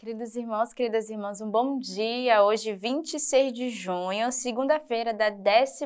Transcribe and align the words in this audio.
Queridos 0.00 0.34
irmãos, 0.34 0.72
queridas 0.72 1.10
irmãs, 1.10 1.42
um 1.42 1.50
bom 1.50 1.78
dia. 1.78 2.42
Hoje, 2.42 2.72
26 2.72 3.52
de 3.52 3.68
junho, 3.68 4.32
segunda-feira 4.32 5.12
da 5.12 5.28
12 5.28 5.84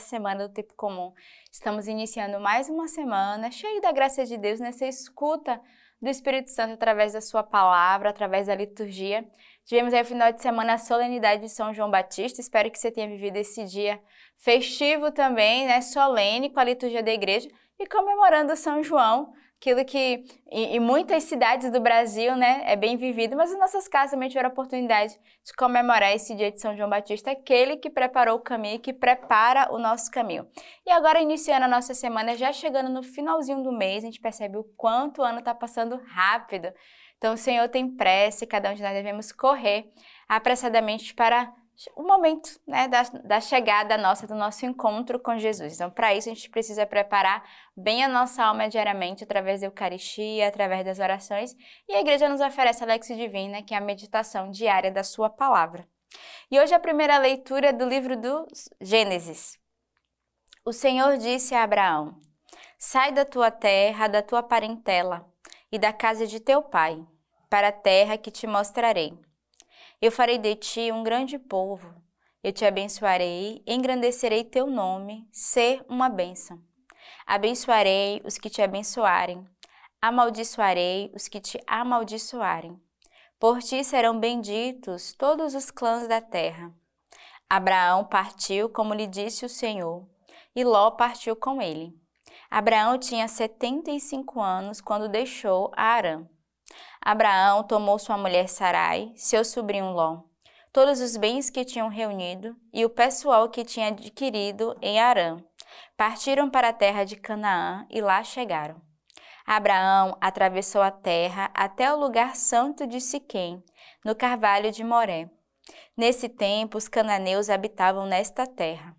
semana 0.00 0.48
do 0.48 0.52
Tempo 0.52 0.74
Comum. 0.74 1.12
Estamos 1.52 1.86
iniciando 1.86 2.40
mais 2.40 2.68
uma 2.68 2.88
semana 2.88 3.48
cheia 3.52 3.80
da 3.80 3.92
graça 3.92 4.26
de 4.26 4.36
Deus 4.36 4.58
nessa 4.58 4.84
escuta 4.84 5.60
do 6.02 6.08
Espírito 6.08 6.50
Santo 6.50 6.74
através 6.74 7.12
da 7.12 7.20
sua 7.20 7.44
palavra, 7.44 8.10
através 8.10 8.48
da 8.48 8.54
liturgia. 8.56 9.24
Tivemos 9.64 9.94
aí 9.94 10.02
o 10.02 10.04
final 10.04 10.32
de 10.32 10.42
semana 10.42 10.72
a 10.72 10.78
solenidade 10.78 11.42
de 11.42 11.48
São 11.48 11.72
João 11.72 11.88
Batista. 11.88 12.40
Espero 12.40 12.68
que 12.68 12.80
você 12.80 12.90
tenha 12.90 13.06
vivido 13.06 13.36
esse 13.36 13.64
dia 13.64 14.00
festivo 14.36 15.12
também, 15.12 15.68
né, 15.68 15.80
solene 15.82 16.50
com 16.50 16.58
a 16.58 16.64
liturgia 16.64 17.00
da 17.00 17.12
igreja 17.12 17.48
e 17.78 17.86
comemorando 17.86 18.56
São 18.56 18.82
João, 18.82 19.32
aquilo 19.58 19.84
que 19.84 20.24
em, 20.50 20.76
em, 20.76 20.80
muitas 20.80 21.24
cidades 21.24 21.70
do 21.70 21.80
Brasil, 21.80 22.36
né, 22.36 22.62
é 22.66 22.76
bem 22.76 22.96
vivido, 22.96 23.36
mas 23.36 23.52
em 23.52 23.58
nossas 23.58 23.88
casas 23.88 24.12
também 24.12 24.28
tiveram 24.28 24.50
a 24.50 24.52
oportunidade 24.52 25.14
de 25.44 25.52
comemorar 25.54 26.14
esse 26.14 26.34
dia 26.34 26.52
de 26.52 26.60
São 26.60 26.76
João 26.76 26.88
Batista, 26.88 27.30
aquele 27.30 27.76
que 27.76 27.90
preparou 27.90 28.36
o 28.36 28.40
caminho, 28.40 28.78
que 28.78 28.92
prepara 28.92 29.72
o 29.72 29.78
nosso 29.78 30.10
caminho. 30.10 30.46
E 30.86 30.90
agora, 30.90 31.20
iniciando 31.20 31.64
a 31.64 31.68
nossa 31.68 31.94
semana, 31.94 32.36
já 32.36 32.52
chegando 32.52 32.90
no 32.90 33.02
finalzinho 33.02 33.62
do 33.62 33.72
mês, 33.72 34.04
a 34.04 34.06
gente 34.06 34.20
percebe 34.20 34.56
o 34.56 34.64
quanto 34.76 35.22
o 35.22 35.24
ano 35.24 35.38
está 35.38 35.54
passando 35.54 36.00
rápido. 36.06 36.72
Então, 37.16 37.32
o 37.32 37.38
Senhor 37.38 37.66
tem 37.68 37.96
pressa 37.96 38.44
e 38.44 38.46
cada 38.46 38.70
um 38.70 38.74
de 38.74 38.82
nós 38.82 38.92
devemos 38.92 39.32
correr 39.32 39.90
apressadamente 40.28 41.14
para 41.14 41.52
o 41.94 42.02
momento 42.02 42.58
né, 42.66 42.88
da, 42.88 43.02
da 43.02 43.40
chegada 43.40 43.98
nossa, 43.98 44.26
do 44.26 44.34
nosso 44.34 44.64
encontro 44.64 45.18
com 45.20 45.38
Jesus. 45.38 45.74
Então, 45.74 45.90
para 45.90 46.14
isso, 46.14 46.28
a 46.28 46.34
gente 46.34 46.48
precisa 46.48 46.86
preparar 46.86 47.44
bem 47.76 48.02
a 48.02 48.08
nossa 48.08 48.42
alma 48.42 48.68
diariamente, 48.68 49.24
através 49.24 49.60
da 49.60 49.66
Eucaristia, 49.66 50.48
através 50.48 50.84
das 50.84 50.98
orações. 50.98 51.54
E 51.86 51.94
a 51.94 52.00
igreja 52.00 52.28
nos 52.28 52.40
oferece 52.40 52.82
a 52.82 52.86
Lexio 52.86 53.16
Divina, 53.16 53.62
que 53.62 53.74
é 53.74 53.76
a 53.76 53.80
meditação 53.80 54.50
diária 54.50 54.90
da 54.90 55.04
Sua 55.04 55.28
palavra. 55.28 55.86
E 56.50 56.58
hoje 56.58 56.74
a 56.74 56.80
primeira 56.80 57.18
leitura 57.18 57.72
do 57.72 57.84
livro 57.84 58.16
do 58.16 58.46
Gênesis. 58.80 59.58
O 60.64 60.72
Senhor 60.72 61.18
disse 61.18 61.54
a 61.54 61.62
Abraão: 61.62 62.18
Sai 62.78 63.12
da 63.12 63.24
tua 63.24 63.50
terra, 63.50 64.08
da 64.08 64.22
tua 64.22 64.42
parentela 64.42 65.28
e 65.70 65.78
da 65.78 65.92
casa 65.92 66.26
de 66.26 66.40
teu 66.40 66.62
pai, 66.62 67.04
para 67.50 67.68
a 67.68 67.72
terra 67.72 68.16
que 68.16 68.30
te 68.30 68.46
mostrarei. 68.46 69.12
Eu 70.00 70.12
farei 70.12 70.36
de 70.36 70.54
ti 70.56 70.92
um 70.92 71.02
grande 71.02 71.38
povo. 71.38 71.94
Eu 72.42 72.52
te 72.52 72.64
abençoarei, 72.64 73.62
engrandecerei 73.66 74.44
teu 74.44 74.66
nome, 74.66 75.26
ser 75.32 75.84
uma 75.88 76.08
bênção. 76.08 76.62
Abençoarei 77.26 78.20
os 78.24 78.36
que 78.36 78.50
te 78.50 78.60
abençoarem, 78.60 79.44
amaldiçoarei 80.00 81.10
os 81.14 81.28
que 81.28 81.40
te 81.40 81.58
amaldiçoarem. 81.66 82.78
Por 83.38 83.60
ti 83.60 83.82
serão 83.82 84.20
benditos 84.20 85.12
todos 85.14 85.54
os 85.54 85.70
clãs 85.70 86.06
da 86.06 86.20
terra. 86.20 86.72
Abraão 87.48 88.04
partiu 88.04 88.68
como 88.68 88.94
lhe 88.94 89.06
disse 89.06 89.44
o 89.46 89.48
Senhor, 89.48 90.06
e 90.54 90.62
Ló 90.62 90.90
partiu 90.90 91.34
com 91.34 91.60
ele. 91.60 91.92
Abraão 92.50 92.98
tinha 92.98 93.26
setenta 93.28 93.90
e 93.90 93.98
cinco 93.98 94.40
anos 94.40 94.80
quando 94.80 95.08
deixou 95.08 95.72
Arã. 95.74 96.28
Abraão 97.06 97.62
tomou 97.62 98.00
sua 98.00 98.18
mulher 98.18 98.48
Sarai, 98.48 99.12
seu 99.14 99.44
sobrinho 99.44 99.92
Ló, 99.92 100.22
todos 100.72 101.00
os 101.00 101.16
bens 101.16 101.48
que 101.48 101.64
tinham 101.64 101.88
reunido 101.88 102.56
e 102.72 102.84
o 102.84 102.90
pessoal 102.90 103.48
que 103.48 103.64
tinha 103.64 103.90
adquirido 103.90 104.76
em 104.82 104.98
Arã. 104.98 105.36
Partiram 105.96 106.50
para 106.50 106.70
a 106.70 106.72
terra 106.72 107.04
de 107.04 107.14
Canaã 107.14 107.86
e 107.88 108.00
lá 108.00 108.24
chegaram. 108.24 108.82
Abraão 109.46 110.18
atravessou 110.20 110.82
a 110.82 110.90
terra 110.90 111.48
até 111.54 111.94
o 111.94 111.96
lugar 111.96 112.34
santo 112.34 112.84
de 112.88 113.00
Siquém, 113.00 113.62
no 114.04 114.16
carvalho 114.16 114.72
de 114.72 114.82
Moré. 114.82 115.30
Nesse 115.96 116.28
tempo, 116.28 116.76
os 116.76 116.88
cananeus 116.88 117.48
habitavam 117.48 118.04
nesta 118.04 118.48
terra. 118.48 118.96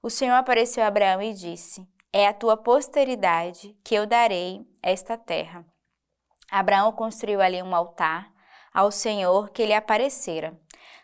O 0.00 0.08
Senhor 0.08 0.36
apareceu 0.36 0.84
a 0.84 0.86
Abraão 0.86 1.20
e 1.20 1.34
disse: 1.34 1.84
É 2.12 2.28
a 2.28 2.32
tua 2.32 2.56
posteridade 2.56 3.76
que 3.82 3.96
eu 3.96 4.06
darei 4.06 4.64
esta 4.80 5.18
terra. 5.18 5.71
Abraão 6.52 6.92
construiu 6.92 7.40
ali 7.40 7.62
um 7.62 7.74
altar 7.74 8.30
ao 8.74 8.90
Senhor 8.90 9.48
que 9.48 9.64
lhe 9.64 9.72
aparecera. 9.72 10.54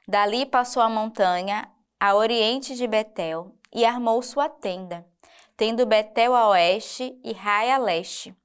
Dali 0.06 0.44
passou 0.44 0.82
a 0.82 0.90
montanha 0.90 1.66
a 1.98 2.14
oriente 2.14 2.74
de 2.74 2.86
Betel 2.86 3.54
e 3.74 3.82
armou 3.86 4.20
sua 4.20 4.50
tenda, 4.50 5.06
tendo 5.56 5.86
Betel 5.86 6.36
a 6.36 6.50
oeste 6.50 7.18
e 7.24 7.32
Rai 7.32 7.70
a 7.70 7.78
leste. 7.78 8.36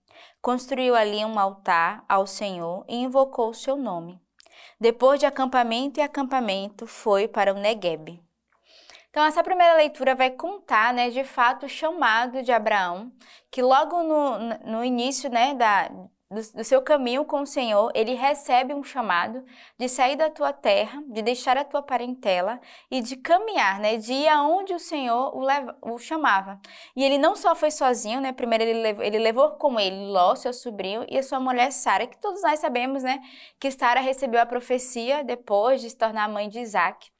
Construiu 0.41 0.95
ali 0.95 1.25
um 1.25 1.37
altar 1.37 2.05
ao 2.07 2.25
Senhor 2.25 2.85
e 2.87 2.95
invocou 2.95 3.49
o 3.49 3.53
seu 3.53 3.75
nome. 3.75 4.17
Depois 4.79 5.19
de 5.19 5.25
acampamento 5.25 5.99
e 5.99 6.03
acampamento, 6.03 6.87
foi 6.87 7.27
para 7.27 7.53
o 7.53 7.59
Negueb. 7.59 8.23
Então, 9.09 9.25
essa 9.25 9.43
primeira 9.43 9.75
leitura 9.75 10.15
vai 10.15 10.31
contar, 10.31 10.93
né, 10.93 11.09
de 11.09 11.23
fato, 11.25 11.65
o 11.65 11.69
chamado 11.69 12.41
de 12.41 12.51
Abraão, 12.51 13.11
que 13.51 13.61
logo 13.61 14.01
no, 14.01 14.39
no 14.65 14.83
início, 14.83 15.29
né, 15.29 15.53
da, 15.53 15.91
do, 16.33 16.57
do, 16.57 16.63
seu 16.63 16.81
caminho 16.81 17.23
com 17.23 17.41
o 17.41 17.45
Senhor, 17.45 17.91
ele 17.93 18.13
recebe 18.13 18.73
um 18.73 18.83
chamado 18.83 19.43
de 19.77 19.87
sair 19.87 20.15
da 20.15 20.29
tua 20.29 20.51
terra, 20.51 21.01
de 21.07 21.21
deixar 21.21 21.57
a 21.57 21.63
tua 21.63 21.81
parentela 21.81 22.59
e 22.89 23.01
de 23.01 23.15
caminhar, 23.15 23.79
né, 23.79 23.97
de 23.97 24.11
ir 24.11 24.27
aonde 24.27 24.73
o 24.73 24.79
Senhor 24.79 25.35
o, 25.35 25.41
leva, 25.41 25.77
o 25.81 25.97
chamava. 25.97 26.59
E 26.95 27.03
ele 27.03 27.17
não 27.17 27.35
só 27.35 27.55
foi 27.55 27.71
sozinho, 27.71 28.19
né, 28.19 28.31
primeiro 28.31 28.63
ele 28.63 28.81
levou, 28.81 29.03
ele 29.05 29.19
levou 29.19 29.51
com 29.51 29.79
ele 29.79 30.07
Ló, 30.07 30.35
seu 30.35 30.51
sobrinho, 30.51 31.05
e 31.07 31.17
a 31.17 31.23
sua 31.23 31.39
mulher 31.39 31.71
Sara, 31.71 32.07
que 32.07 32.17
todos 32.17 32.41
nós 32.41 32.59
sabemos, 32.59 33.03
né, 33.03 33.21
que 33.59 33.69
Sara 33.71 33.99
recebeu 33.99 34.41
a 34.41 34.45
profecia 34.45 35.23
depois 35.23 35.81
de 35.81 35.89
se 35.89 35.97
tornar 35.97 36.27
mãe 36.27 36.49
de 36.49 36.59
Isaac. 36.59 37.12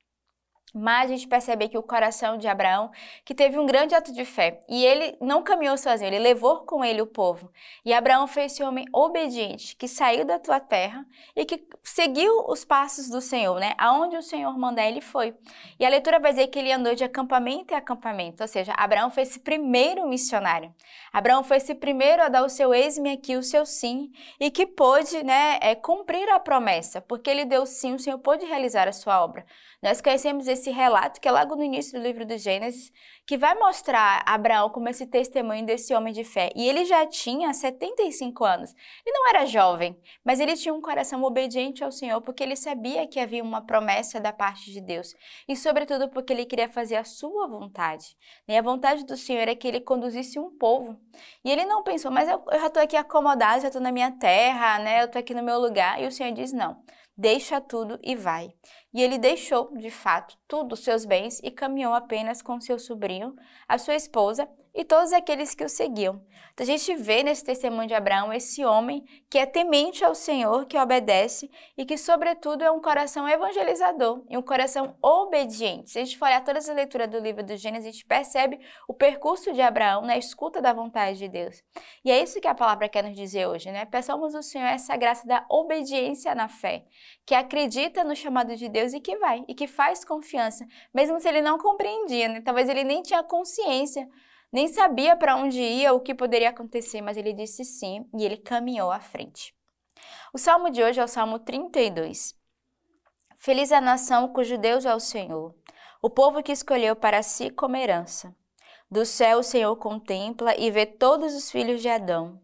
Mas 0.74 1.12
a 1.12 1.14
gente 1.14 1.28
percebe 1.28 1.66
aqui 1.66 1.78
o 1.78 1.84
coração 1.84 2.36
de 2.36 2.48
Abraão, 2.48 2.90
que 3.24 3.36
teve 3.36 3.60
um 3.60 3.66
grande 3.66 3.94
ato 3.94 4.12
de 4.12 4.26
fé. 4.26 4.60
E 4.68 4.84
ele 4.84 5.16
não 5.22 5.44
caminhou 5.44 5.78
sozinho, 5.78 6.08
ele 6.08 6.18
levou 6.18 6.62
com 6.62 6.84
ele 6.84 7.00
o 7.00 7.06
povo. 7.06 7.52
E 7.86 7.94
Abraão 7.94 8.26
foi 8.26 8.46
esse 8.46 8.64
homem 8.64 8.86
obediente, 8.92 9.76
que 9.76 9.88
saiu 9.88 10.26
da 10.26 10.40
tua 10.40 10.60
terra 10.60 11.06
e 11.36 11.46
que 11.46 11.64
seguiu 11.84 12.46
os 12.48 12.66
passos 12.66 13.08
do 13.08 13.22
Senhor, 13.22 13.60
né? 13.60 13.76
Aonde 13.78 14.18
o 14.18 14.24
Senhor 14.24 14.58
mandar, 14.58 14.88
ele 14.88 15.02
foi. 15.02 15.36
E 15.80 15.86
a 15.86 15.90
leitura 15.90 16.20
vai 16.20 16.32
dizer 16.32 16.48
que 16.48 16.58
ele 16.58 16.72
andou 16.72 16.96
de 16.96 17.04
acampamento 17.04 17.74
em 17.74 17.78
acampamento, 17.78 18.42
ou 18.42 18.48
seja, 18.48 18.74
Abraão 18.76 19.12
foi 19.12 19.24
esse 19.24 19.40
primeiro 19.40 20.08
missionário. 20.08 20.74
Abraão 21.12 21.44
foi 21.44 21.58
esse 21.58 21.76
primeiro 21.76 22.24
a 22.24 22.30
dar 22.30 22.44
o 22.44 22.50
seu 22.50 22.74
ex-me 22.74 23.12
aqui, 23.12 23.36
o 23.36 23.44
seu 23.44 23.66
sim, 23.66 24.12
e 24.40 24.50
que 24.50 24.66
pôde, 24.66 25.24
né, 25.24 25.60
é, 25.62 25.76
cumprir 25.76 26.28
a 26.30 26.40
promessa, 26.40 27.00
porque 27.00 27.30
ele 27.30 27.46
deu 27.46 27.66
sim, 27.68 27.94
o 27.94 28.00
Senhor 28.00 28.18
pôde 28.18 28.46
realizar 28.46 28.88
a 28.88 28.94
sua 28.94 29.24
obra. 29.24 29.46
Nós 29.84 30.00
conhecemos 30.00 30.48
esse 30.48 30.62
relato 30.69 31.19
que 31.19 31.28
é 31.28 31.31
logo 31.31 31.56
no 31.56 31.63
início 31.63 31.97
do 31.97 32.03
livro 32.03 32.25
do 32.25 32.38
Gênesis, 32.38 32.91
que 33.25 33.38
vai 33.38 33.56
mostrar 33.56 34.22
Abraão 34.25 34.69
como 34.69 34.90
esse 34.90 35.06
testemunho 35.06 35.66
desse 35.66 35.94
homem 35.94 36.13
de 36.13 36.24
fé. 36.24 36.51
E 36.56 36.68
ele 36.68 36.85
já 36.85 37.06
tinha 37.06 37.53
75 37.53 38.44
anos. 38.44 38.74
Ele 39.06 39.18
não 39.18 39.29
era 39.29 39.46
jovem, 39.46 39.97
mas 40.24 40.40
ele 40.40 40.56
tinha 40.56 40.74
um 40.74 40.81
coração 40.81 41.24
obediente 41.24 41.84
ao 41.84 41.91
Senhor, 41.91 42.22
porque 42.22 42.44
ele 42.44 42.56
sabia 42.56 43.07
que 43.07 43.19
havia 43.19 43.44
uma 43.44 43.66
promessa 43.66 44.19
da 44.19 44.34
parte 44.34 44.72
de 44.72 44.81
Deus. 44.81 45.13
E, 45.47 45.56
sobretudo, 45.56 46.09
porque 46.09 46.34
ele 46.34 46.46
queria 46.46 46.68
fazer 46.68 46.97
a 46.97 47.03
sua 47.03 47.47
vontade. 47.47 48.18
E 48.47 48.57
a 48.57 48.62
vontade 48.62 49.06
do 49.06 49.16
Senhor 49.16 49.47
é 49.47 49.56
que 49.56 49.68
ele 49.68 49.80
conduzisse 49.80 50.38
um 50.38 50.50
povo. 50.57 51.00
E 51.45 51.51
ele 51.51 51.66
não 51.66 51.84
pensou, 51.84 52.12
mas 52.12 52.28
eu, 52.28 52.44
eu 52.51 52.59
já 52.59 52.68
estou 52.68 52.84
aqui 52.84 52.97
acomodado, 52.97 53.62
já 53.62 53.68
estou 53.68 53.81
na 53.81 53.91
minha 53.91 54.12
terra, 54.12 54.80
né? 54.80 55.01
eu 55.01 55.06
estou 55.06 55.19
aqui 55.19 55.34
no 55.34 55.44
meu 55.44 55.59
lugar. 55.59 56.01
E 56.01 56.07
o 56.07 56.12
Senhor 56.12 56.34
diz: 56.34 56.51
não 56.51 56.84
deixa 57.18 57.62
tudo 57.62 58.00
e 58.03 58.16
vai. 58.16 58.53
E 58.94 59.02
ele 59.02 59.18
deixou, 59.18 59.76
de 59.76 59.90
fato, 59.90 60.38
tudo, 60.48 60.76
seus 60.76 61.04
bens 61.04 61.40
e 61.44 61.50
caminhou 61.50 61.94
apenas 61.94 62.42
com 62.42 62.62
seu 62.62 62.78
sobrinho, 62.78 63.36
a 63.68 63.78
sua 63.78 63.96
esposa 63.96 64.48
e 64.74 64.84
todos 64.84 65.14
aqueles 65.14 65.54
que 65.54 65.64
o 65.64 65.70
seguiam. 65.70 66.22
Então, 66.54 66.64
a 66.64 66.68
gente 66.68 66.96
vê 66.96 67.24
nesse 67.24 67.44
testemunho 67.44 67.88
de 67.88 67.94
Abraão 67.94 68.34
esse 68.34 68.64
homem 68.66 69.04
que 69.30 69.38
é 69.38 69.46
temente 69.46 70.04
ao 70.04 70.14
Senhor, 70.14 70.66
que 70.66 70.78
obedece 70.78 71.50
e 71.78 71.86
que, 71.86 71.98
sobretudo, 71.98 72.64
é 72.64 72.72
um 72.72 72.81
coração 72.81 73.28
evangelizador 73.28 74.24
e 74.30 74.38
um 74.38 74.42
coração 74.42 74.95
obediente. 75.01 75.92
Se 75.92 76.00
a 76.00 76.04
gente 76.04 76.18
for 76.18 76.25
olhar 76.25 76.44
todas 76.44 76.69
as 76.69 76.75
leituras 76.75 77.10
do 77.10 77.19
livro 77.19 77.44
do 77.44 77.57
Gênesis, 77.57 77.88
a 77.88 77.92
gente 77.92 78.06
percebe 78.06 78.60
o 78.88 78.94
percurso 78.94 79.51
de 79.51 79.62
Abraão 79.62 80.01
na 80.01 80.18
escuta 80.18 80.62
da 80.62 80.74
vontade 80.74 81.18
de 81.18 81.28
Deus. 81.28 81.63
E 82.04 82.12
é 82.12 82.22
isso 82.22 82.40
que 82.40 82.48
a 82.48 82.56
palavra 82.56 82.90
quer 82.90 83.04
nos 83.04 83.16
dizer 83.16 83.48
hoje, 83.48 83.72
né? 83.72 83.86
Peçamos 83.86 84.36
ao 84.36 84.44
Senhor 84.44 84.68
essa 84.68 84.95
graça 84.95 85.28
da 85.28 85.45
obediência 85.50 86.36
na 86.36 86.48
fé, 86.48 86.86
que 87.25 87.34
acredita 87.34 88.04
no 88.04 88.16
chamado 88.16 88.56
de 88.56 88.69
Deus 88.69 88.82
e 88.91 89.00
que 89.00 89.15
vai, 89.18 89.45
e 89.47 89.53
que 89.53 89.68
faz 89.68 90.03
confiança, 90.03 90.68
mesmo 90.91 91.19
se 91.19 91.30
ele 91.30 91.41
não 91.41 91.59
compreendia, 91.59 92.27
né? 92.27 92.41
Talvez 92.41 92.68
ele 92.68 92.83
nem 92.83 93.03
tinha 93.03 93.21
consciência 93.21 94.09
nem 94.53 94.68
sabia 94.68 95.15
para 95.15 95.35
onde 95.35 95.59
ia, 95.59 95.95
o 95.95 96.00
que 96.00 96.13
poderia 96.13 96.50
acontecer, 96.50 97.01
mas 97.01 97.18
ele 97.18 97.33
disse 97.33 97.65
sim 97.65 98.07
e 98.15 98.24
ele 98.24 98.38
caminhou 98.38 98.91
à 98.91 99.00
frente. 99.00 99.51
O 100.31 100.38
salmo 100.38 100.69
de 100.69 100.83
hoje 100.83 101.00
é 101.00 101.03
o 101.03 101.07
Salmo 101.07 101.39
32. 101.39 102.35
Feliz 103.35 103.71
a 103.71 103.81
nação 103.81 104.31
cujo 104.31 104.56
Deus 104.59 104.85
é 104.85 104.94
o 104.94 105.00
Senhor, 105.00 105.56
o 106.00 106.07
povo 106.07 106.44
que 106.44 106.51
escolheu 106.51 106.95
para 106.95 107.24
si 107.24 107.50
como 107.50 107.75
herança. 107.75 108.35
Do 108.91 109.07
céu 109.07 109.39
o 109.39 109.44
Senhor 109.44 109.75
contempla 109.77 110.56
e 110.56 110.69
vê 110.69 110.85
todos 110.85 111.33
os 111.33 111.50
filhos 111.50 111.81
de 111.81 111.89
Adão. 111.89 112.39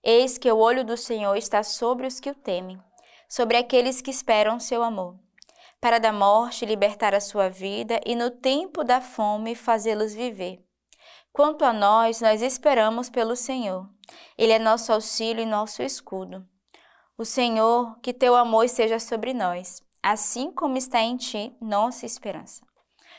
Eis 0.00 0.38
que 0.38 0.50
o 0.52 0.58
olho 0.58 0.84
do 0.84 0.96
Senhor 0.96 1.36
está 1.36 1.64
sobre 1.64 2.06
os 2.06 2.20
que 2.20 2.30
o 2.30 2.36
temem, 2.36 2.80
sobre 3.28 3.56
aqueles 3.56 4.00
que 4.00 4.12
esperam 4.12 4.60
seu 4.60 4.84
amor, 4.84 5.18
para 5.80 5.98
da 5.98 6.12
morte 6.12 6.66
libertar 6.66 7.14
a 7.14 7.20
sua 7.20 7.48
vida 7.48 8.00
e 8.04 8.14
no 8.14 8.30
tempo 8.30 8.82
da 8.82 9.00
fome 9.00 9.54
fazê-los 9.54 10.14
viver. 10.14 10.62
Quanto 11.32 11.64
a 11.64 11.72
nós, 11.72 12.20
nós 12.20 12.42
esperamos 12.42 13.08
pelo 13.08 13.36
Senhor. 13.36 13.88
Ele 14.36 14.52
é 14.52 14.58
nosso 14.58 14.92
auxílio 14.92 15.42
e 15.42 15.46
nosso 15.46 15.82
escudo. 15.82 16.44
O 17.16 17.24
Senhor, 17.24 17.98
que 18.00 18.12
teu 18.12 18.34
amor 18.34 18.64
esteja 18.64 18.98
sobre 18.98 19.32
nós, 19.32 19.82
assim 20.02 20.50
como 20.50 20.76
está 20.76 21.00
em 21.00 21.16
ti 21.16 21.54
nossa 21.60 22.06
esperança. 22.06 22.66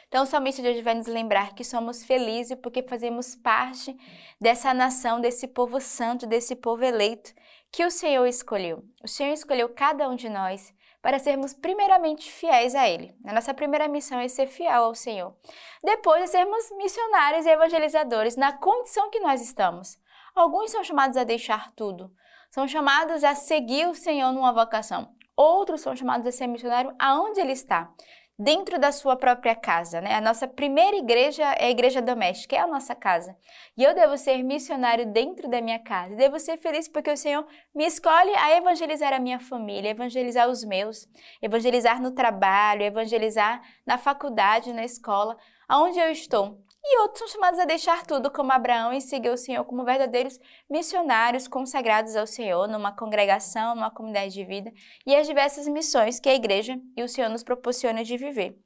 Então, 0.07 0.25
salmista 0.25 0.61
de 0.61 0.69
hoje 0.69 0.81
vai 0.81 0.95
nos 0.95 1.05
lembrar 1.05 1.53
que 1.53 1.63
somos 1.63 2.03
felizes 2.03 2.57
porque 2.61 2.81
fazemos 2.81 3.35
parte 3.35 3.95
dessa 4.41 4.73
nação, 4.73 5.21
desse 5.21 5.47
povo 5.47 5.79
santo, 5.79 6.25
desse 6.25 6.55
povo 6.55 6.83
eleito 6.83 7.31
que 7.71 7.85
o 7.85 7.91
Senhor 7.91 8.25
escolheu. 8.25 8.83
O 9.03 9.07
Senhor 9.07 9.31
escolheu 9.31 9.69
cada 9.69 10.09
um 10.09 10.15
de 10.15 10.27
nós 10.27 10.73
para 11.01 11.19
sermos 11.19 11.53
primeiramente 11.53 12.31
fiéis 12.31 12.75
a 12.75 12.87
Ele. 12.87 13.15
A 13.25 13.33
nossa 13.33 13.53
primeira 13.53 13.87
missão 13.87 14.19
é 14.19 14.27
ser 14.27 14.47
fiel 14.47 14.83
ao 14.83 14.95
Senhor. 14.95 15.35
Depois 15.83 16.23
é 16.23 16.27
sermos 16.27 16.69
missionários 16.77 17.45
e 17.45 17.49
evangelizadores 17.49 18.35
na 18.35 18.53
condição 18.53 19.09
que 19.09 19.19
nós 19.19 19.41
estamos. 19.41 19.97
Alguns 20.35 20.71
são 20.71 20.83
chamados 20.83 21.17
a 21.17 21.23
deixar 21.23 21.71
tudo, 21.71 22.11
são 22.49 22.67
chamados 22.67 23.23
a 23.23 23.35
seguir 23.35 23.87
o 23.87 23.95
Senhor 23.95 24.31
numa 24.31 24.53
vocação. 24.53 25.13
Outros 25.35 25.81
são 25.81 25.95
chamados 25.95 26.27
a 26.27 26.31
ser 26.31 26.47
missionário 26.47 26.93
aonde 26.99 27.39
ele 27.39 27.53
está 27.53 27.93
dentro 28.39 28.79
da 28.79 28.89
sua 28.93 29.17
própria 29.17 29.53
casa, 29.53 29.99
né? 29.99 30.15
A 30.15 30.21
nossa 30.21 30.47
primeira 30.47 30.95
igreja 30.95 31.43
é 31.43 31.65
a 31.65 31.69
igreja 31.69 32.01
doméstica, 32.01 32.55
é 32.55 32.59
a 32.59 32.67
nossa 32.67 32.95
casa. 32.95 33.35
E 33.75 33.83
eu 33.83 33.93
devo 33.93 34.17
ser 34.17 34.41
missionário 34.41 35.05
dentro 35.05 35.49
da 35.49 35.59
minha 35.59 35.77
casa. 35.77 36.15
Devo 36.15 36.39
ser 36.39 36.55
feliz 36.55 36.87
porque 36.87 37.11
o 37.11 37.17
Senhor 37.17 37.45
me 37.75 37.85
escolhe 37.85 38.33
a 38.37 38.55
evangelizar 38.55 39.11
a 39.11 39.19
minha 39.19 39.41
família, 39.41 39.89
evangelizar 39.89 40.47
os 40.47 40.63
meus, 40.63 41.05
evangelizar 41.41 42.01
no 42.01 42.11
trabalho, 42.11 42.83
evangelizar 42.83 43.61
na 43.85 43.97
faculdade, 43.97 44.71
na 44.71 44.85
escola, 44.85 45.35
aonde 45.67 45.99
eu 45.99 46.09
estou 46.09 46.63
e 46.91 47.01
outros 47.01 47.19
são 47.19 47.27
chamados 47.27 47.59
a 47.59 47.65
deixar 47.65 48.03
tudo, 48.05 48.31
como 48.31 48.51
Abraão, 48.51 48.91
e 48.91 48.99
seguir 48.99 49.29
o 49.29 49.37
Senhor 49.37 49.63
como 49.63 49.85
verdadeiros 49.85 50.39
missionários 50.67 51.47
consagrados 51.47 52.15
ao 52.15 52.25
Senhor, 52.25 52.67
numa 52.67 52.91
congregação, 52.91 53.75
numa 53.75 53.91
comunidade 53.91 54.33
de 54.33 54.43
vida, 54.43 54.73
e 55.05 55.15
as 55.15 55.27
diversas 55.27 55.67
missões 55.67 56.19
que 56.19 56.27
a 56.27 56.33
igreja 56.33 56.79
e 56.97 57.03
o 57.03 57.07
Senhor 57.07 57.29
nos 57.29 57.43
proporciona 57.43 58.03
de 58.03 58.17
viver. 58.17 58.57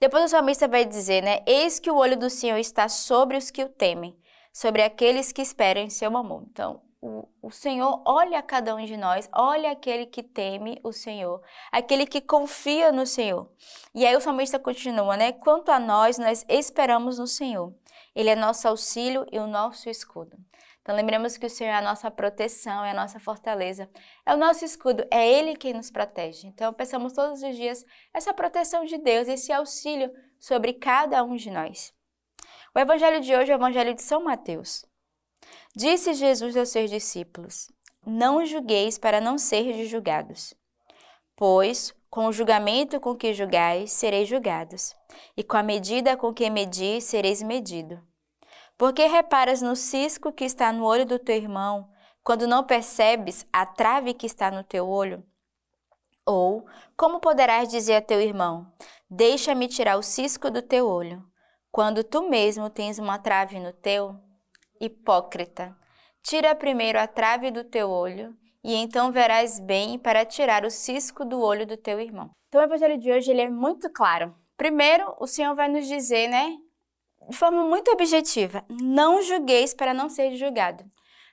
Depois 0.00 0.24
o 0.24 0.28
salmista 0.28 0.66
vai 0.66 0.84
dizer, 0.84 1.22
né? 1.22 1.44
Eis 1.46 1.78
que 1.78 1.90
o 1.90 1.96
olho 1.96 2.16
do 2.16 2.28
Senhor 2.28 2.58
está 2.58 2.88
sobre 2.88 3.36
os 3.36 3.50
que 3.50 3.62
o 3.62 3.68
temem, 3.68 4.18
sobre 4.52 4.82
aqueles 4.82 5.30
que 5.30 5.40
esperam 5.40 5.82
em 5.82 5.90
seu 5.90 6.16
amor. 6.16 6.44
Então, 6.50 6.82
o, 7.02 7.50
Senhor 7.50 8.02
olha 8.04 8.38
a 8.38 8.42
cada 8.42 8.74
um 8.74 8.84
de 8.84 8.96
nós, 8.96 9.28
olha 9.32 9.70
aquele 9.70 10.04
que 10.04 10.22
teme 10.22 10.78
o 10.84 10.92
Senhor, 10.92 11.42
aquele 11.72 12.06
que 12.06 12.20
confia 12.20 12.92
no 12.92 13.06
Senhor. 13.06 13.50
E 13.94 14.06
aí 14.06 14.14
o 14.14 14.20
salmista 14.20 14.58
continua, 14.58 15.16
né? 15.16 15.32
Quanto 15.32 15.70
a 15.70 15.80
nós, 15.80 16.18
nós 16.18 16.44
esperamos 16.48 17.18
no 17.18 17.26
Senhor. 17.26 17.74
Ele 18.14 18.28
é 18.28 18.36
nosso 18.36 18.68
auxílio 18.68 19.26
e 19.32 19.38
o 19.38 19.46
nosso 19.46 19.88
escudo. 19.88 20.36
Então 20.82 20.94
lembremos 20.94 21.36
que 21.36 21.46
o 21.46 21.50
Senhor 21.50 21.70
é 21.70 21.76
a 21.76 21.82
nossa 21.82 22.10
proteção, 22.10 22.84
é 22.84 22.90
a 22.90 22.94
nossa 22.94 23.18
fortaleza, 23.18 23.88
é 24.26 24.34
o 24.34 24.38
nosso 24.38 24.64
escudo, 24.64 25.06
é 25.10 25.26
Ele 25.26 25.56
quem 25.56 25.72
nos 25.72 25.90
protege. 25.90 26.46
Então 26.48 26.72
pensamos 26.72 27.12
todos 27.12 27.42
os 27.42 27.56
dias 27.56 27.84
essa 28.12 28.34
proteção 28.34 28.84
de 28.84 28.98
Deus, 28.98 29.28
esse 29.28 29.52
auxílio 29.52 30.10
sobre 30.38 30.74
cada 30.74 31.22
um 31.22 31.36
de 31.36 31.50
nós. 31.50 31.94
O 32.74 32.78
evangelho 32.78 33.20
de 33.20 33.34
hoje 33.34 33.50
é 33.50 33.54
o 33.54 33.58
evangelho 33.58 33.94
de 33.94 34.02
São 34.02 34.22
Mateus. 34.22 34.89
Disse 35.74 36.14
Jesus 36.14 36.56
aos 36.56 36.70
seus 36.70 36.90
discípulos: 36.90 37.70
Não 38.04 38.44
julgueis 38.44 38.98
para 38.98 39.20
não 39.20 39.38
serdes 39.38 39.88
julgados. 39.88 40.52
Pois, 41.36 41.94
com 42.10 42.26
o 42.26 42.32
julgamento 42.32 42.98
com 42.98 43.14
que 43.14 43.32
julgais, 43.32 43.92
sereis 43.92 44.28
julgados, 44.28 44.96
e 45.36 45.44
com 45.44 45.56
a 45.56 45.62
medida 45.62 46.16
com 46.16 46.34
que 46.34 46.50
medis, 46.50 47.04
sereis 47.04 47.40
medido. 47.40 48.02
Porque 48.76 49.06
reparas 49.06 49.62
no 49.62 49.76
cisco 49.76 50.32
que 50.32 50.44
está 50.44 50.72
no 50.72 50.84
olho 50.84 51.06
do 51.06 51.18
teu 51.18 51.36
irmão, 51.36 51.88
quando 52.24 52.48
não 52.48 52.64
percebes 52.64 53.46
a 53.52 53.64
trave 53.64 54.12
que 54.12 54.26
está 54.26 54.50
no 54.50 54.64
teu 54.64 54.88
olho? 54.88 55.24
Ou, 56.26 56.66
como 56.96 57.20
poderás 57.20 57.68
dizer 57.68 57.94
a 57.94 58.02
teu 58.02 58.20
irmão: 58.20 58.72
Deixa-me 59.08 59.68
tirar 59.68 59.96
o 59.96 60.02
cisco 60.02 60.50
do 60.50 60.62
teu 60.62 60.88
olho, 60.88 61.24
quando 61.70 62.02
tu 62.02 62.28
mesmo 62.28 62.68
tens 62.68 62.98
uma 62.98 63.18
trave 63.18 63.60
no 63.60 63.72
teu? 63.72 64.18
Hipócrita. 64.80 65.76
Tira 66.22 66.54
primeiro 66.54 66.98
a 66.98 67.06
trave 67.06 67.50
do 67.50 67.64
teu 67.64 67.90
olho, 67.90 68.34
e 68.62 68.74
então 68.74 69.10
verás 69.10 69.58
bem 69.58 69.98
para 69.98 70.24
tirar 70.24 70.64
o 70.64 70.70
cisco 70.70 71.24
do 71.24 71.40
olho 71.40 71.66
do 71.66 71.76
teu 71.76 72.00
irmão. 72.00 72.30
Então 72.48 72.60
o 72.60 72.64
evangelho 72.64 72.98
de 72.98 73.10
hoje 73.10 73.30
ele 73.30 73.42
é 73.42 73.48
muito 73.48 73.90
claro. 73.90 74.34
Primeiro, 74.56 75.14
o 75.18 75.26
Senhor 75.26 75.54
vai 75.54 75.68
nos 75.68 75.86
dizer, 75.86 76.28
né, 76.28 76.56
de 77.28 77.36
forma 77.36 77.64
muito 77.64 77.90
objetiva, 77.90 78.64
não 78.68 79.22
julgueis 79.22 79.72
para 79.72 79.94
não 79.94 80.08
ser 80.08 80.34
julgado. 80.36 80.84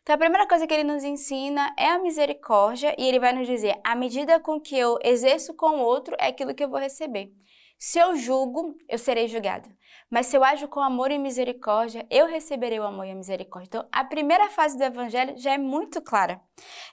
Então 0.01 0.15
a 0.15 0.17
primeira 0.17 0.47
coisa 0.47 0.65
que 0.65 0.73
ele 0.73 0.85
nos 0.85 1.03
ensina 1.03 1.73
é 1.77 1.87
a 1.87 1.99
misericórdia 1.99 2.95
e 2.97 3.05
ele 3.05 3.19
vai 3.19 3.33
nos 3.33 3.45
dizer, 3.45 3.77
a 3.83 3.93
medida 3.93 4.39
com 4.39 4.59
que 4.59 4.77
eu 4.77 4.97
exerço 5.03 5.53
com 5.53 5.79
o 5.79 5.81
outro 5.81 6.15
é 6.17 6.27
aquilo 6.27 6.55
que 6.55 6.63
eu 6.63 6.69
vou 6.69 6.79
receber. 6.79 7.29
Se 7.77 7.99
eu 7.99 8.15
julgo, 8.15 8.73
eu 8.87 8.97
serei 8.97 9.27
julgado. 9.27 9.69
Mas 10.09 10.27
se 10.27 10.37
eu 10.37 10.43
ajo 10.43 10.69
com 10.69 10.79
amor 10.79 11.11
e 11.11 11.17
misericórdia, 11.17 12.07
eu 12.09 12.27
receberei 12.27 12.79
o 12.79 12.85
amor 12.85 13.05
e 13.05 13.11
a 13.11 13.15
misericórdia. 13.15 13.67
Então, 13.67 13.89
a 13.91 14.05
primeira 14.05 14.49
fase 14.49 14.77
do 14.77 14.83
evangelho 14.83 15.37
já 15.37 15.53
é 15.53 15.57
muito 15.57 16.01
clara. 16.01 16.41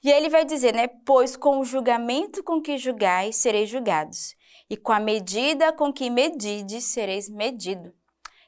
E 0.03 0.13
aí 0.13 0.19
ele 0.19 0.29
vai 0.29 0.45
dizer, 0.45 0.75
né? 0.75 0.89
Pois 1.07 1.37
com 1.37 1.61
o 1.61 1.65
julgamento 1.65 2.43
com 2.43 2.61
que 2.61 2.77
julgais, 2.77 3.37
sereis 3.37 3.69
julgados. 3.69 4.35
E 4.69 4.77
com 4.77 4.93
a 4.93 4.99
medida 4.99 5.73
com 5.73 5.93
que 5.93 6.11
medides, 6.11 6.87
sereis 6.87 7.29
medido. 7.29 7.95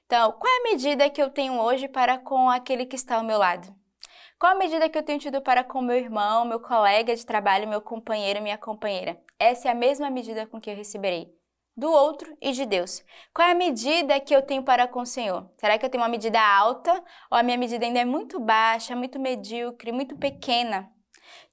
Então, 0.04 0.32
qual 0.32 0.52
é 0.52 0.58
a 0.58 0.72
medida 0.72 1.10
que 1.10 1.22
eu 1.22 1.30
tenho 1.30 1.60
hoje 1.60 1.86
para 1.88 2.18
com 2.18 2.50
aquele 2.50 2.86
que 2.86 2.96
está 2.96 3.16
ao 3.16 3.24
meu 3.24 3.38
lado? 3.38 3.72
Qual 4.38 4.52
a 4.52 4.58
medida 4.58 4.88
que 4.88 4.98
eu 4.98 5.02
tenho 5.02 5.20
tido 5.20 5.40
para 5.40 5.62
com 5.62 5.80
meu 5.80 5.96
irmão, 5.96 6.44
meu 6.44 6.60
colega 6.60 7.14
de 7.14 7.24
trabalho, 7.24 7.68
meu 7.68 7.80
companheiro, 7.80 8.42
minha 8.42 8.58
companheira? 8.58 9.20
Essa 9.38 9.68
é 9.68 9.70
a 9.70 9.74
mesma 9.74 10.10
medida 10.10 10.46
com 10.46 10.60
que 10.60 10.70
eu 10.70 10.76
receberei 10.76 11.36
do 11.76 11.90
outro 11.90 12.36
e 12.40 12.52
de 12.52 12.64
Deus. 12.64 13.04
Qual 13.34 13.46
é 13.46 13.52
a 13.52 13.54
medida 13.54 14.18
que 14.20 14.34
eu 14.34 14.42
tenho 14.42 14.62
para 14.62 14.88
com 14.88 15.00
o 15.00 15.06
Senhor? 15.06 15.48
Será 15.58 15.76
que 15.78 15.84
eu 15.84 15.90
tenho 15.90 16.02
uma 16.02 16.08
medida 16.08 16.40
alta 16.40 16.92
ou 17.30 17.36
a 17.38 17.42
minha 17.42 17.58
medida 17.58 17.84
ainda 17.84 18.00
é 18.00 18.04
muito 18.04 18.40
baixa, 18.40 18.96
muito 18.96 19.18
medíocre, 19.18 19.92
muito 19.92 20.16
pequena? 20.16 20.90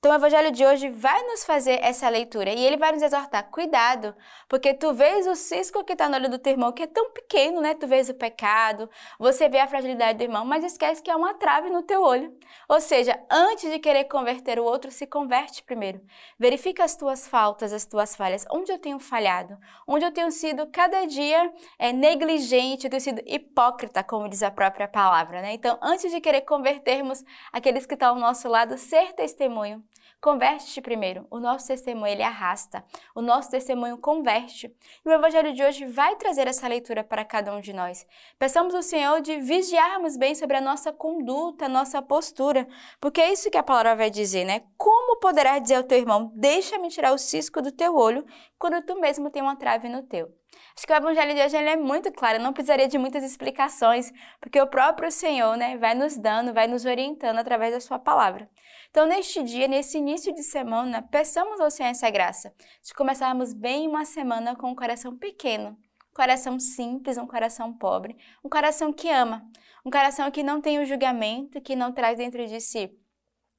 Então 0.04 0.12
o 0.12 0.16
evangelho 0.16 0.52
de 0.52 0.66
hoje 0.66 0.90
vai 0.90 1.24
nos 1.28 1.46
fazer 1.46 1.80
essa 1.82 2.10
leitura 2.10 2.50
e 2.50 2.62
ele 2.62 2.76
vai 2.76 2.92
nos 2.92 3.02
exortar, 3.02 3.50
cuidado, 3.50 4.14
porque 4.50 4.74
tu 4.74 4.94
vês 4.94 5.26
o 5.26 5.33
cisco 5.33 5.81
que 5.81 5.94
está 5.94 6.10
no 6.10 6.18
olho 6.18 6.30
do 6.30 6.38
teu 6.38 6.52
irmão, 6.52 6.74
que 6.74 6.83
é 6.83 6.88
tão 6.88 7.12
pequeno, 7.12 7.62
né? 7.62 7.74
Tu 7.74 7.88
vês 7.88 8.10
o 8.10 8.14
pecado, 8.14 8.90
você 9.18 9.48
vê 9.48 9.60
a 9.60 9.68
fragilidade 9.68 10.18
do 10.18 10.24
irmão, 10.26 10.44
mas 10.44 10.66
esquece 10.66 11.02
que 11.02 11.10
há 11.10 11.16
uma 11.16 11.36
trave 11.36 11.69
no 11.69 11.81
teu 11.81 12.04
olho. 12.04 12.38
Ou 12.68 12.81
seja, 12.81 13.18
antes 13.31 13.72
de 13.72 13.80
querer 13.80 14.04
converter 14.04 14.60
o 14.60 14.66
outro, 14.66 14.92
se 14.92 15.07
converte 15.07 15.64
primeiro. 15.64 16.02
Verifica 16.38 16.83
as 16.83 16.98
tuas 16.98 17.26
faltas, 17.26 17.72
as 17.72 17.86
tuas 17.86 18.14
falhas, 18.14 18.45
onde 18.52 18.74
eu 18.74 18.80
tenho 18.80 19.00
falhado, 19.00 19.57
onde 19.88 20.04
eu 20.04 20.12
tenho 20.12 20.31
sido 20.33 20.68
cada 20.68 21.06
dia 21.06 21.50
é, 21.80 21.94
negligente, 21.94 22.88
eu 22.88 22.90
tenho 22.90 23.02
sido 23.02 23.22
hipócrita, 23.26 24.04
como 24.04 24.28
diz 24.28 24.44
a 24.44 24.52
própria 24.52 24.86
palavra, 24.90 25.42
né? 25.42 25.54
Então, 25.54 25.80
antes 25.81 26.12
de 26.12 26.19
querer 26.19 26.42
convertermos 26.42 27.24
aqueles 27.54 27.86
que 27.86 27.94
estão 27.94 28.10
ao 28.10 28.19
nosso 28.19 28.50
lado, 28.50 28.78
ser 28.78 29.14
testemunho 29.14 29.81
Converte-te 30.22 30.81
primeiro. 30.81 31.28
O 31.30 31.40
nosso 31.40 31.68
testemunho 31.68 32.12
ele 32.12 32.24
arrasta. 32.24 32.83
O 33.14 33.22
nosso 33.22 33.52
testemunho 33.52 33.98
converte. 33.98 34.74
E 35.06 35.10
o 35.10 35.12
evangelho 35.12 35.54
de 35.54 35.64
hoje 35.64 35.86
vai 35.86 36.16
trazer 36.16 36.48
essa 36.48 36.68
leitura 36.68 37.04
para 37.04 37.26
cada 37.26 37.54
um 37.54 37.60
de 37.60 37.74
nós. 37.74 38.06
Peçamos 38.40 38.74
ao 38.74 38.81
Senhor 38.81 39.22
de 39.22 39.38
vigiarmos 39.42 40.16
bem 40.16 40.33
sobre 40.33 40.57
a 40.57 40.62
nossa 40.62 40.94
conduta, 40.94 41.66
a 41.66 41.69
nossa 41.69 42.02
postura, 42.02 42.68
porque 43.02 43.22
é 43.22 43.33
isso 43.33 43.52
que 43.52 43.57
a 43.57 43.64
palavra 43.64 43.95
vai 43.95 44.10
dizer, 44.10 44.45
né? 44.45 44.64
Como 44.78 45.19
poderá 45.19 45.60
dizer 45.60 45.76
ao 45.76 45.83
teu 45.83 45.98
irmão: 45.98 46.31
"Deixa-me 46.36 46.90
tirar 46.90 47.14
o 47.14 47.18
cisco 47.18 47.62
do 47.62 47.72
teu 47.72 47.95
olho", 47.95 48.26
quando 48.57 48.81
tu 48.81 49.00
mesmo 49.00 49.30
tem 49.30 49.42
uma 49.42 49.56
trave 49.56 49.90
no 49.90 50.04
teu? 50.04 50.33
Acho 50.76 50.88
que 50.88 50.94
o 50.94 50.95
evangelho 50.95 51.36
de 51.36 51.42
hoje 51.42 51.57
é 51.57 51.76
muito 51.76 52.12
claro, 52.12 52.42
não 52.42 52.54
precisaria 52.54 52.88
de 52.88 52.98
muitas 52.98 53.24
explicações, 53.24 54.12
porque 54.40 54.60
o 54.60 54.68
próprio 54.68 55.12
Senhor 55.12 55.56
né, 55.56 55.78
vai 55.78 55.94
nos 55.94 56.18
dando, 56.18 56.54
vai 56.54 56.68
nos 56.68 56.86
orientando 56.86 57.38
através 57.38 57.74
da 57.74 57.80
sua 57.80 58.00
palavra. 58.00 58.50
Então, 58.94 59.07
neste 59.07 59.42
dia, 59.42 59.68
nesse 59.68 59.97
início 59.97 60.31
de 60.35 60.44
semana, 60.44 61.02
peçamos 61.02 61.59
ao 61.59 61.71
Senhor 61.71 61.90
essa 61.90 62.12
graça 62.12 62.54
de 62.83 62.94
começarmos 62.94 63.52
bem 63.52 63.88
uma 63.88 64.06
semana 64.06 64.56
com 64.56 64.69
um 64.69 64.76
coração 64.76 65.18
pequeno, 65.18 65.69
um 65.69 66.14
coração 66.14 66.59
simples, 66.59 67.18
um 67.18 67.26
coração 67.26 67.73
pobre, 67.73 68.16
um 68.44 68.50
coração 68.50 68.94
que 68.94 69.09
ama, 69.09 69.50
um 69.83 69.90
coração 69.90 70.30
que 70.30 70.44
não 70.44 70.62
tem 70.62 70.78
o 70.78 70.85
julgamento, 70.85 71.59
que 71.59 71.76
não 71.76 71.92
traz 71.92 72.19
dentro 72.19 72.45
de 72.45 72.62
si 72.62 72.95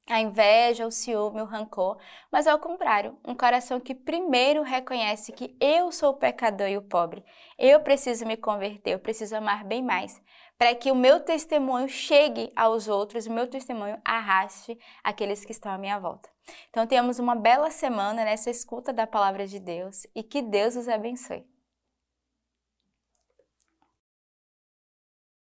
a 0.07 0.21
inveja, 0.21 0.85
o 0.85 0.91
ciúme, 0.91 1.41
o 1.41 1.45
rancor, 1.45 1.97
mas 2.31 2.45
ao 2.45 2.59
contrário, 2.59 3.17
um 3.25 3.33
coração 3.33 3.79
que 3.79 3.95
primeiro 3.95 4.61
reconhece 4.61 5.31
que 5.31 5.55
eu 5.59 5.91
sou 5.91 6.11
o 6.11 6.17
pecador 6.17 6.67
e 6.67 6.77
o 6.77 6.81
pobre. 6.81 7.23
Eu 7.57 7.79
preciso 7.79 8.25
me 8.25 8.37
converter, 8.37 8.91
eu 8.91 8.99
preciso 8.99 9.35
amar 9.35 9.63
bem 9.63 9.81
mais, 9.81 10.21
para 10.57 10.75
que 10.75 10.91
o 10.91 10.95
meu 10.95 11.19
testemunho 11.19 11.89
chegue 11.89 12.51
aos 12.55 12.87
outros, 12.87 13.25
o 13.25 13.31
meu 13.31 13.47
testemunho 13.47 13.99
arraste 14.05 14.77
aqueles 15.03 15.43
que 15.43 15.51
estão 15.51 15.71
à 15.71 15.77
minha 15.77 15.99
volta. 15.99 16.29
Então, 16.69 16.85
tenhamos 16.85 17.17
uma 17.17 17.35
bela 17.35 17.71
semana 17.71 18.23
nessa 18.23 18.51
escuta 18.51 18.93
da 18.93 19.07
palavra 19.07 19.47
de 19.47 19.59
Deus 19.59 20.05
e 20.13 20.21
que 20.21 20.41
Deus 20.41 20.75
os 20.75 20.87
abençoe. 20.87 21.43